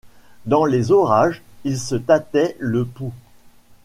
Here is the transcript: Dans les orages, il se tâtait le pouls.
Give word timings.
Dans 0.47 0.65
les 0.65 0.89
orages, 0.91 1.43
il 1.63 1.77
se 1.79 1.93
tâtait 1.93 2.55
le 2.57 2.85
pouls. 2.85 3.13